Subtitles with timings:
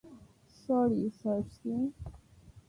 [0.55, 1.73] Sorry, সার্সি।